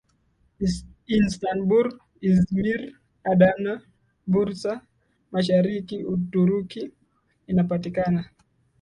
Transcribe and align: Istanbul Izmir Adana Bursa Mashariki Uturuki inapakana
Istanbul 1.27 1.87
Izmir 2.29 2.79
Adana 3.31 3.73
Bursa 4.31 4.71
Mashariki 5.31 5.97
Uturuki 6.13 6.81
inapakana 7.51 8.21